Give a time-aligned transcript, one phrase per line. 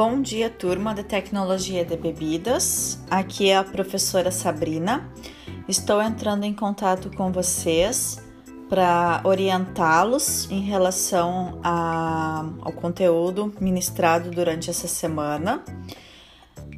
[0.00, 3.00] Bom dia, turma da Tecnologia de Bebidas.
[3.10, 5.12] Aqui é a professora Sabrina.
[5.66, 8.22] Estou entrando em contato com vocês
[8.68, 15.64] para orientá-los em relação a, ao conteúdo ministrado durante essa semana.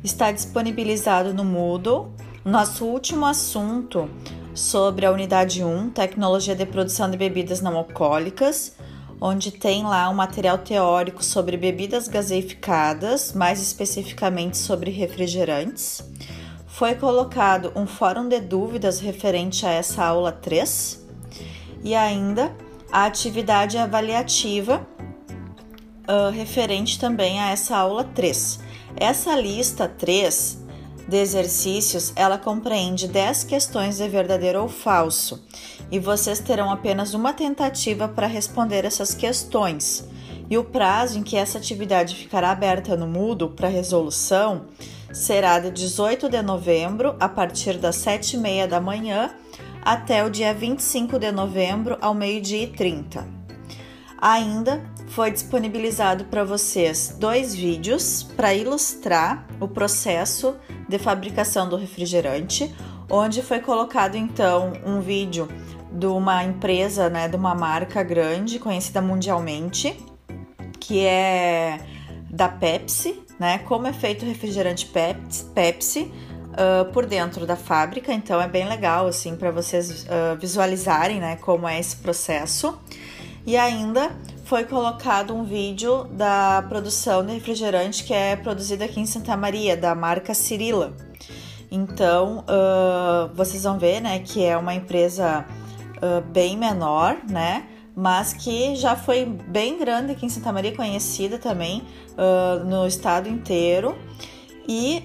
[0.02, 2.14] Está disponibilizado no Moodle.
[2.42, 4.08] Nosso último assunto
[4.54, 8.78] sobre a unidade 1, Tecnologia de Produção de Bebidas Não Alcoólicas,
[9.20, 16.02] onde tem lá um material teórico sobre bebidas gaseificadas, mais especificamente sobre refrigerantes.
[16.66, 21.06] Foi colocado um fórum de dúvidas referente a essa aula 3
[21.84, 22.54] e ainda
[22.90, 24.86] a atividade avaliativa
[26.08, 28.60] uh, referente também a essa aula 3.
[28.96, 30.58] Essa lista 3
[31.10, 35.42] de exercícios, ela compreende 10 questões de verdadeiro ou falso,
[35.90, 40.08] e vocês terão apenas uma tentativa para responder essas questões.
[40.48, 44.66] E o prazo em que essa atividade ficará aberta no Moodle para resolução
[45.12, 49.34] será de 18 de novembro, a partir das 7h30 da manhã,
[49.82, 53.39] até o dia 25 de novembro, ao meio-dia e 30.
[54.20, 60.54] Ainda foi disponibilizado para vocês dois vídeos para ilustrar o processo
[60.88, 62.74] de fabricação do refrigerante,
[63.10, 65.48] onde foi colocado então um vídeo
[65.90, 69.98] de uma empresa, né, de uma marca grande conhecida mundialmente,
[70.78, 71.80] que é
[72.30, 73.58] da Pepsi, né?
[73.58, 76.12] Como é feito o refrigerante Pepsi, Pepsi
[76.52, 78.12] uh, por dentro da fábrica.
[78.12, 82.78] Então é bem legal assim para vocês uh, visualizarem, né, como é esse processo.
[83.50, 84.12] E ainda
[84.44, 89.76] foi colocado um vídeo da produção de refrigerante que é produzida aqui em Santa Maria,
[89.76, 90.94] da marca Cirila.
[91.68, 95.44] Então, uh, vocês vão ver, né, que é uma empresa
[95.96, 101.36] uh, bem menor, né, mas que já foi bem grande aqui em Santa Maria, conhecida
[101.36, 103.98] também uh, no estado inteiro
[104.68, 105.02] e,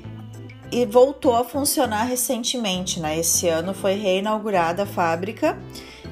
[0.71, 3.17] e voltou a funcionar recentemente, né.
[3.17, 5.57] Esse ano foi reinaugurada a fábrica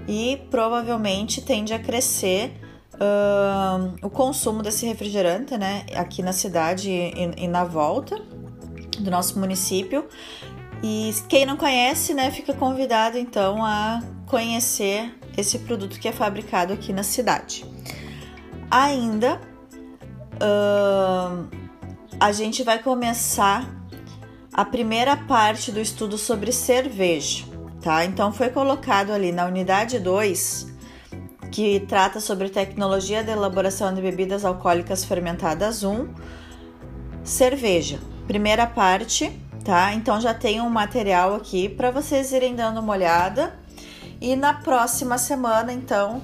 [0.08, 2.60] e provavelmente tende a crescer
[2.96, 8.20] uh, o consumo desse refrigerante, né, aqui na cidade e, e, na volta
[9.00, 10.06] do nosso município.
[10.84, 16.74] E quem não conhece, né, fica convidado então a conhecer esse produto que é fabricado
[16.74, 17.66] aqui na cidade.
[18.70, 19.40] Ainda
[20.36, 21.48] uh,
[22.20, 23.70] a gente vai começar
[24.54, 27.46] a primeira parte do estudo sobre cerveja,
[27.84, 28.06] tá?
[28.06, 30.74] Então foi colocado ali na unidade 2
[31.52, 36.08] que trata sobre tecnologia de elaboração de bebidas alcoólicas fermentadas 1,
[37.24, 38.00] cerveja.
[38.26, 39.94] Primeira parte, tá?
[39.94, 43.54] Então já tem um material aqui para vocês irem dando uma olhada.
[44.20, 46.24] E na próxima semana, então,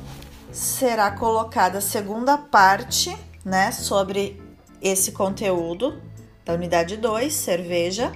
[0.52, 3.16] será colocada a segunda parte,
[3.46, 4.42] né, sobre
[4.82, 6.02] esse conteúdo
[6.44, 8.12] da unidade 2, cerveja.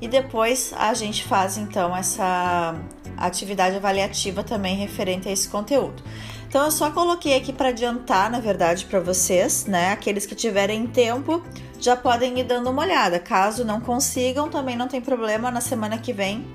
[0.00, 2.74] E depois a gente faz então essa
[3.16, 6.02] atividade avaliativa também referente a esse conteúdo.
[6.48, 9.92] Então eu só coloquei aqui para adiantar, na verdade, para vocês, né?
[9.92, 11.42] Aqueles que tiverem tempo
[11.80, 13.18] já podem ir dando uma olhada.
[13.18, 15.50] Caso não consigam, também não tem problema.
[15.50, 16.46] Na semana que vem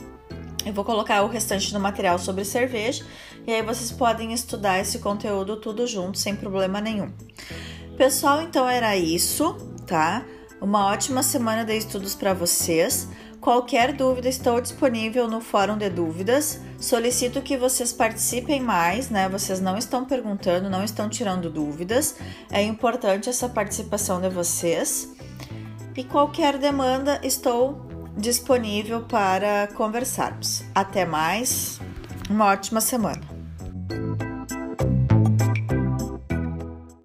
[0.66, 3.03] eu vou colocar o restante do material sobre cerveja
[3.47, 7.12] e aí vocês podem estudar esse conteúdo tudo junto, sem problema nenhum.
[7.97, 9.56] Pessoal, então era isso,
[9.88, 10.23] tá?
[10.62, 13.08] Uma ótima semana de estudos para vocês.
[13.41, 16.62] Qualquer dúvida, estou disponível no Fórum de Dúvidas.
[16.79, 19.28] Solicito que vocês participem mais, né?
[19.28, 22.18] Vocês não estão perguntando, não estão tirando dúvidas.
[22.52, 25.12] É importante essa participação de vocês.
[25.97, 27.81] E qualquer demanda, estou
[28.16, 30.63] disponível para conversarmos.
[30.75, 31.81] Até mais,
[32.29, 33.31] uma ótima semana.